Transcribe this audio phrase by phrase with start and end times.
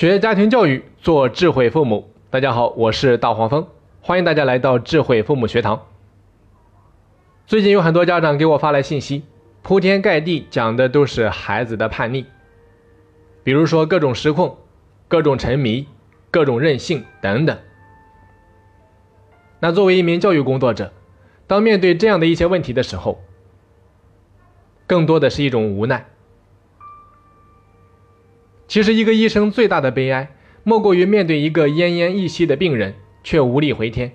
[0.00, 2.10] 学家庭教育，做智慧父母。
[2.30, 3.66] 大家好，我是大黄蜂，
[4.00, 5.88] 欢迎大家来到智慧父母学堂。
[7.46, 9.24] 最近有很多家长给我发来信息，
[9.60, 12.24] 铺天盖地讲的都是孩子的叛逆，
[13.44, 14.56] 比如说各种失控、
[15.06, 15.86] 各种沉迷、
[16.30, 17.58] 各种任性等等。
[19.58, 20.94] 那作为一名教育工作者，
[21.46, 23.20] 当面对这样的一些问题的时候，
[24.86, 26.09] 更多的是一种无奈。
[28.70, 30.30] 其实，一个医生最大的悲哀，
[30.62, 34.12] 莫过于面对一个奄奄一息的病人，却无力回天。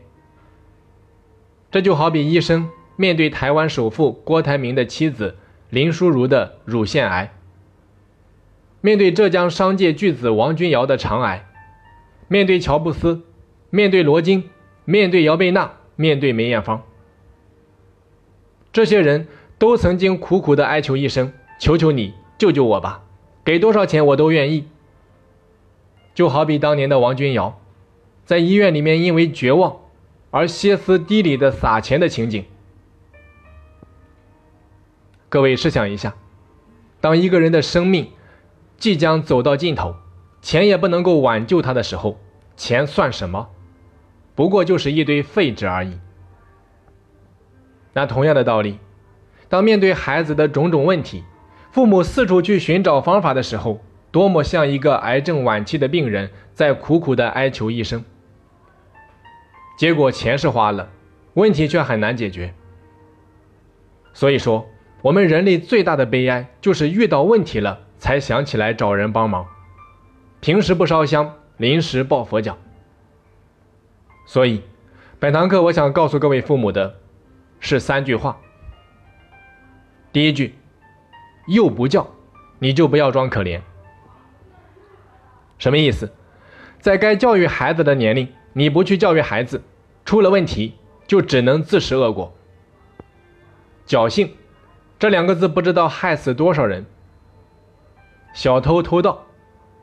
[1.70, 5.36] 这就好比医生面对台湾首富郭台铭的妻子
[5.70, 7.34] 林淑如的乳腺癌，
[8.80, 11.46] 面对浙江商界巨子王君瑶的肠癌，
[12.30, 13.24] 面对乔布斯，
[13.70, 14.46] 面对罗京，
[14.86, 16.82] 面对姚贝娜，面对梅艳芳，
[18.72, 23.02] 这些人都曾经苦苦的哀求医生：“求求你救救我吧。”
[23.46, 24.68] 给多少钱我都愿意。
[26.14, 27.60] 就好比当年的王君瑶，
[28.26, 29.78] 在医院里面因为绝望
[30.32, 32.44] 而歇斯底里的撒钱的情景。
[35.30, 36.16] 各位试想一下，
[37.02, 38.10] 当一个人的生命
[38.78, 39.96] 即将走到尽头，
[40.42, 42.18] 钱也不能够挽救他的时候，
[42.56, 43.50] 钱算什么？
[44.34, 46.00] 不过就是一堆废纸而已。
[47.92, 48.80] 那同样的道理，
[49.50, 51.26] 当面对孩子的种种问题，
[51.76, 58.02] 父母四处去寻找方法的时候，多么像一个癌症晚期的病人在苦苦的哀求医生。
[59.78, 60.90] 结果钱是花了，
[61.34, 62.54] 问题却很难解决。
[64.14, 64.70] 所以说，
[65.02, 69.46] 我们人类最大的悲哀就是遇到问题了才想起来找人帮忙，
[70.40, 72.58] 平时不烧香，临时抱佛脚。
[74.26, 74.62] 所以，
[75.20, 76.96] 本堂课我想告诉各位父母的
[77.60, 78.40] 是三句话。
[80.14, 80.56] 第一句。
[81.48, 82.08] 又不叫，
[82.60, 83.62] 你就不要装可怜。
[85.58, 86.12] 什么意思？
[86.80, 89.64] 在该教育孩子的年龄，你不去教育孩子，
[90.04, 90.76] 出了问题
[91.08, 92.34] 就只能自食恶果。
[93.88, 94.36] 侥幸，
[95.00, 96.86] 这两个字不知道害死多少人。
[98.34, 99.26] 小偷偷盗，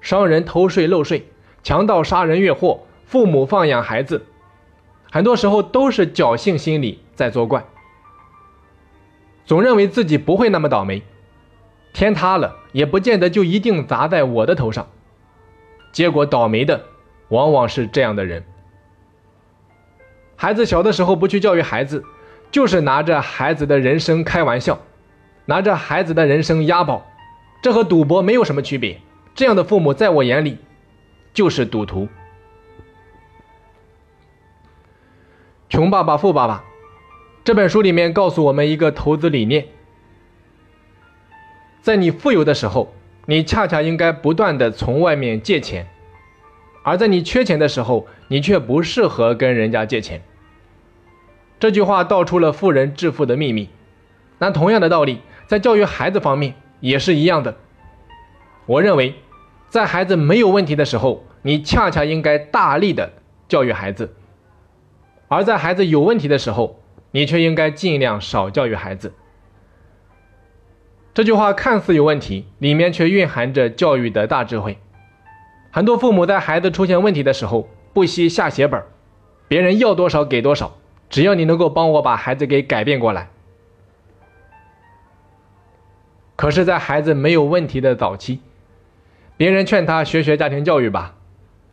[0.00, 1.28] 商人偷税漏税，
[1.62, 4.26] 强盗杀人越货，父母放养孩子，
[5.10, 7.64] 很多时候都是侥幸心理在作怪，
[9.44, 11.02] 总认为自己不会那么倒霉。
[11.92, 14.88] 天塌了也不见得就一定砸在我的头上，
[15.92, 16.86] 结果倒霉的
[17.28, 18.44] 往往是这样的人。
[20.36, 22.04] 孩子小的时候不去教育孩子，
[22.50, 24.80] 就是拿着孩子的人生开玩笑，
[25.44, 27.06] 拿着孩子的人生押宝，
[27.62, 29.00] 这和赌博没有什么区别。
[29.34, 30.58] 这样的父母在我眼里
[31.32, 32.04] 就是赌徒。
[35.68, 36.58] 《穷爸爸富爸爸》
[37.44, 39.68] 这本书里面告诉我们一个投资理念。
[41.82, 42.94] 在你富有的时候，
[43.26, 45.84] 你恰恰应该不断的从外面借钱；
[46.84, 50.22] 而在你缺钱的时候，你却不适合跟人家借钱。
[51.58, 53.68] 这句话道出了富人致富的秘密。
[54.38, 57.56] 那同样的道理，在教育孩子方面也是一样的。
[58.66, 59.16] 我认为，
[59.68, 63.12] 在孩子没有问题的时候，你恰恰应该大力的
[63.48, 64.06] 教育孩子；
[65.26, 69.12] 而在孩子有问题的时候，你却应该尽量少教育孩子。
[71.14, 74.78] 这句话看似有问题，里面却蕴含着教育的大智慧。
[75.70, 78.82] 很多父母在孩子出现问题的时候，不惜下血本，
[79.46, 80.78] 别人要多少给多少，
[81.10, 83.28] 只要你能够帮我把孩子给改变过来。
[86.34, 88.40] 可是，在孩子没有问题的早期，
[89.36, 91.14] 别人劝他学学家庭教育吧，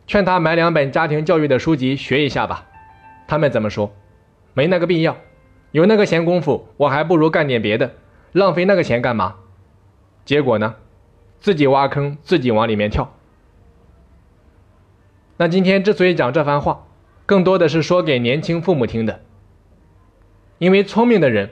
[0.06, 2.66] 劝他买两本家庭教育的书籍学一下吧，
[3.26, 3.90] 他们怎么说？
[4.52, 5.16] 没那个必要，
[5.72, 7.90] 有那个闲工夫，我还不如干点别的。
[8.32, 9.36] 浪费那个钱干嘛？
[10.24, 10.76] 结果呢？
[11.40, 13.12] 自己挖坑，自己往里面跳。
[15.38, 16.86] 那今天之所以讲这番话，
[17.26, 19.20] 更多的是说给年轻父母听的。
[20.58, 21.50] 因为聪明的人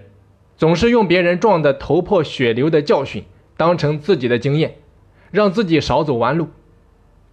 [0.56, 3.24] 总是用别人撞得头破血流的教训
[3.56, 4.76] 当成自己的经验，
[5.30, 6.48] 让自己少走弯路；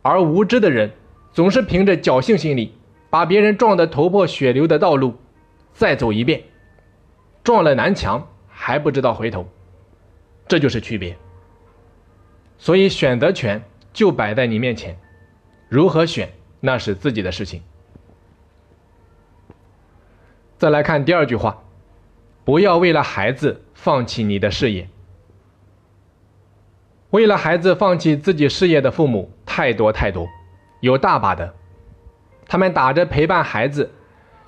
[0.01, 0.93] 而无知的人
[1.33, 2.73] 总是凭着侥幸心理，
[3.09, 5.15] 把别人撞得头破血流的道路
[5.73, 6.43] 再走一遍，
[7.43, 8.29] 撞了南墙。
[8.65, 9.47] 还不知道回头，
[10.47, 11.15] 这就是区别。
[12.57, 13.63] 所以选择权
[13.93, 14.97] 就摆在你面前，
[15.69, 17.61] 如何选那是自己的事情。
[20.57, 21.61] 再来看第二句话，
[22.43, 24.89] 不要为了孩子放弃你的事业。
[27.11, 30.27] 为了孩子放弃自己事业的父母太多太多，
[30.79, 31.53] 有大把的，
[32.47, 33.91] 他们打着陪伴孩子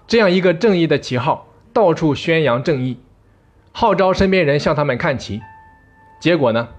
[0.07, 2.97] 这样一个正义的旗号，到处宣扬正义。
[3.79, 5.39] 号召身边人向他们看齐，
[6.19, 6.69] 结果呢？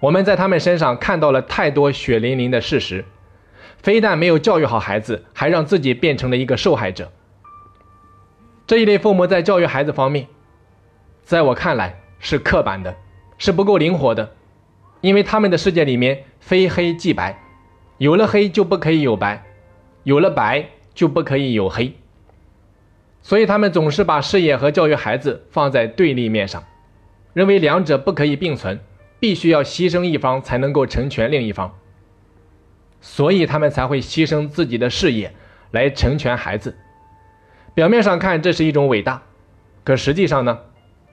[0.00, 3.04] 我们在他们身上看到了太多血淋淋的事实，
[3.82, 7.12] 非但没有教育好孩子，还让自己变成了一个受害者。
[8.66, 10.26] 这一类父母在教育孩子方面，
[11.24, 12.96] 在我看来是刻板的，
[13.36, 14.32] 是不够灵活的，
[15.02, 17.38] 因为他们的世界里面非黑即白，
[17.98, 19.44] 有了黑就不可以有白，
[20.04, 21.94] 有了白就不可以有黑，
[23.24, 26.62] 所以他们总是把事业和教育孩子放在对立面上，
[27.32, 28.78] 认为两者不可以并存，
[29.18, 31.74] 必须要牺牲一方才能够成全另一方，
[33.00, 35.32] 所以他们才会牺牲自己的事业
[35.70, 36.76] 来成全孩子。
[37.72, 39.22] 表面上看这是一种伟大，
[39.84, 40.58] 可实际上呢，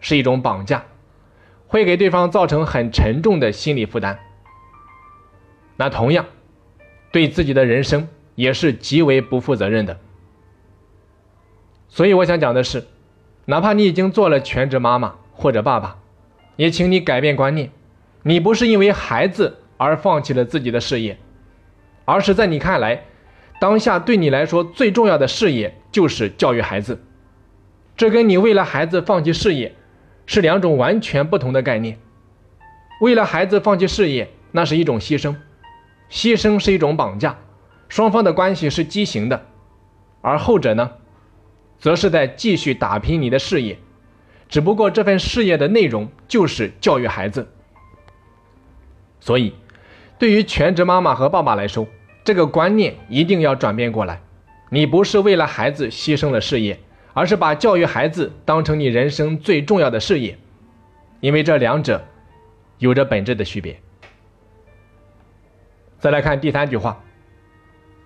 [0.02, 0.84] 是一种绑架，
[1.66, 4.19] 会给对方造成很沉重的心理负担。
[5.78, 6.25] 那同样，
[7.13, 9.98] 对自己的人生也是极为不负责任的。
[11.93, 12.85] 所以我想讲的是，
[13.45, 15.97] 哪怕你已经做了全职妈妈或者爸爸，
[16.55, 17.69] 也请你改变观念，
[18.23, 21.17] 你不是因为孩子而放弃了自己的事业，
[22.05, 23.03] 而是在你看来。
[23.59, 27.03] 当下对你来说最重要的事业就是教育孩子，
[27.97, 29.75] 这跟你为了孩子放弃事业
[30.25, 31.99] 是两种完全不同的概念。
[33.01, 35.35] 为了孩子放弃事业，那是一种牺牲，
[36.09, 37.38] 牺牲是一种绑架，
[37.89, 39.45] 双方的关系是畸形的。
[40.21, 40.91] 而后者呢，
[41.81, 43.78] 则是在继续打拼你的事业，
[44.48, 47.45] 只不过这份事业的内容就是教育孩子。
[49.19, 49.54] 所以，
[50.19, 51.88] 对于全职妈妈和爸爸来说，
[52.24, 54.22] 这个观念一定要转变过来，
[54.69, 56.80] 你不是为了孩子牺牲了事业，
[57.13, 60.38] 而是把教育孩子当成你人生最重要的事业，
[61.19, 62.06] 因为这两者
[62.77, 63.80] 有着本质的区别。
[65.98, 67.04] 再来看第三句话，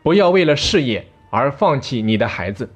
[0.01, 2.69] 不要为了事业而放弃你的孩子。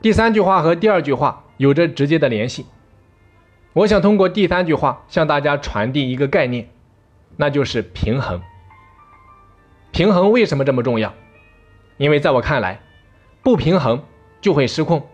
[0.00, 2.66] 第三句话和第二句话有着直接的联系，
[3.72, 6.68] 我想通过第三句话向大家传递一个概念，
[7.36, 8.40] 那就是平衡。
[9.90, 11.14] 平衡为什么这么重要？
[11.96, 12.80] 因为在我看来，
[13.42, 14.04] 不平衡
[14.40, 15.08] 就会失控，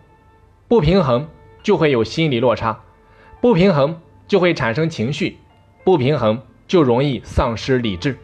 [0.67, 1.29] 不平衡
[1.63, 2.81] 就会有心理落差，
[3.41, 5.39] 不平衡就会产生情绪，
[5.85, 8.19] 不平衡就容易丧失理智。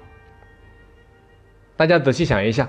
[1.76, 2.69] 大家仔细想一下，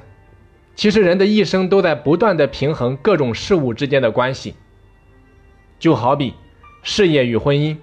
[0.79, 4.55] 其实人的一生都在不断的平衡各种事物之间的关系，
[5.77, 6.35] 就好比
[6.83, 7.75] 事业与婚姻、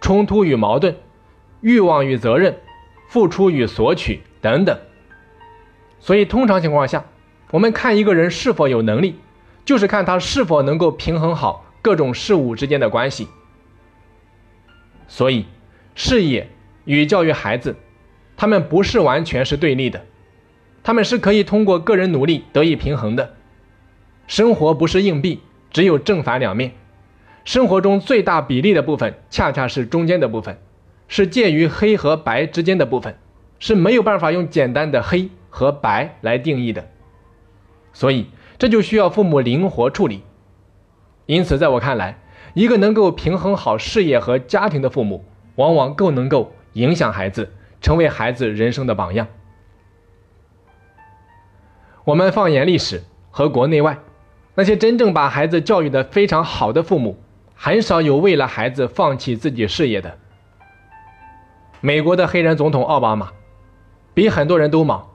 [0.00, 0.94] 冲突与矛盾、
[1.62, 2.60] 欲望与责任、
[3.08, 4.78] 付出与索取等等。
[5.98, 7.06] 所以，通常情况下，
[7.50, 9.16] 我们看一个人是否有能力，
[9.64, 13.26] 就是看他是否能够平衡好各种事物之间的关系。
[15.08, 15.44] 所以，
[15.96, 16.48] 事业
[16.84, 17.74] 与教育孩子，
[18.36, 20.06] 他们不是完全是对立的，
[20.82, 23.34] 他们是可以通过个人努力得以平衡的。
[24.26, 25.40] 生活不是硬币，
[25.70, 26.72] 只有正反两面。
[27.44, 30.58] 生活中最大比例的部分，恰恰是中间的部分，
[31.08, 33.16] 是介于黑和白之间的部分，
[33.58, 35.30] 是没有办法用简单的黑。
[35.50, 36.86] 和白来定义的，
[37.94, 38.26] 所以
[38.58, 40.22] 这就需要父母灵活处理。
[41.24, 42.18] 因此，在我看来，
[42.52, 45.24] 一个能够平衡好事业和家庭的父母，
[45.56, 47.50] 往往更能够影响孩子，
[47.80, 49.26] 成为孩子人生的榜样。
[52.08, 53.98] 我们放眼历史和国内外，
[54.54, 57.18] 那些真正把孩子教育的非常好的父母，
[57.54, 60.16] 很少有为了孩子放弃自己事业的。
[61.82, 63.30] 美国的黑人总统奥巴马，
[64.14, 65.06] 比很多人都忙。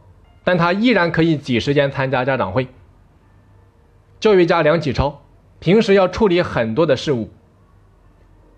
[0.44, 2.68] 但他依然可以挤时间参加家长会。
[4.20, 5.24] 教育家梁启超
[5.60, 7.32] 平时要处理很多的事务，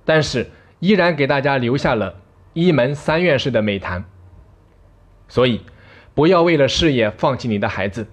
[0.04, 2.16] 但是依然给大家留下了
[2.52, 4.04] 一门三院士的美谈。
[5.30, 5.62] 所以，
[6.14, 8.06] 不要为了事业放弃你的孩子，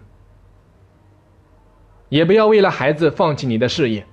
[2.12, 4.04] 也不要为了孩子放弃你的事业。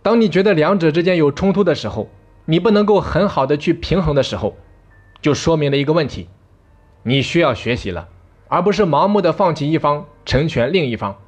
[0.00, 2.08] 当你觉得两者之间有冲突的时候，
[2.46, 4.56] 你不能够很好的去平衡的时候，
[5.20, 6.30] 就说明了一个问题。
[7.02, 8.08] 你需要学习了，
[8.48, 11.18] 而不是盲目的放弃一方成全另一方。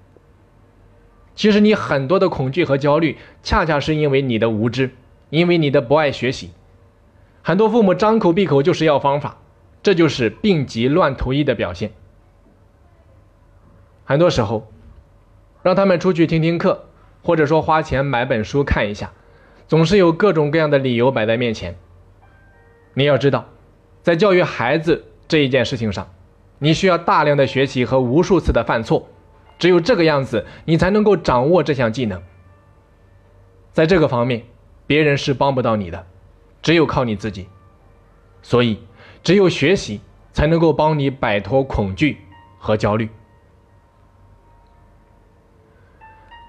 [1.35, 4.97] 其实你很多的恐惧和焦虑，恰恰是因为你的无知，
[5.29, 6.53] 因为你的不爱学习。
[7.43, 9.37] 很多父母张口闭口就是要方法，
[9.83, 11.93] 这就是病急乱投医的表现。
[14.07, 14.73] 很多时候，
[15.63, 16.87] 让他们出去听听课，
[17.23, 19.13] 或者说花钱买本书看一下，
[19.69, 21.77] 总是有各种各样的理由摆在面前。
[22.95, 23.45] 你要知道，
[24.03, 25.05] 在教育孩子。
[25.29, 26.09] 这一件事情上，
[26.61, 29.09] 你需要大量的学习和无数次的犯错，
[29.59, 32.23] 只有这个样子，你才能够掌握这项技能。
[33.73, 34.45] 在这个方面，
[34.87, 36.07] 别人是帮不到你的，
[36.63, 37.49] 只有靠你自己。
[38.41, 38.79] 所以，
[39.25, 40.01] 只有学习
[40.33, 42.19] 才能够帮你摆脱恐惧
[42.57, 43.09] 和焦虑。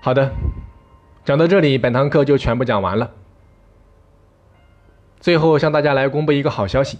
[0.07, 0.31] 好的，
[1.25, 3.11] 讲到这里，本堂课就全部讲完了。
[5.19, 6.99] 最后向大家来公布一个好消息。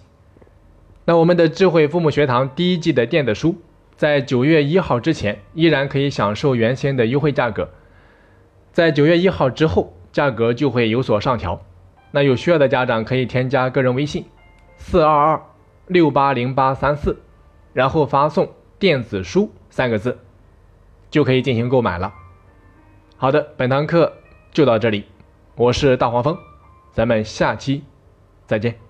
[1.06, 3.56] 那我们的智慧父母学堂第一季的电子书，
[3.96, 7.70] 在九月一号之前依然可以享受原先的优惠价格，
[8.74, 11.62] 在九月一号之后，价格就会有所上调。
[12.12, 14.26] 那有需要的家长可以添加个人微信
[14.76, 15.42] 四二二
[15.88, 17.18] 六八零八三四，
[17.72, 20.20] 然后发送“电子书”三个字，
[21.10, 22.14] 就可以进行购买了。
[23.20, 24.14] 好的，本堂课
[24.52, 25.04] 就到这里，
[25.56, 26.38] 我是大黄蜂，
[26.92, 27.84] 咱们下期
[28.46, 28.87] 再见。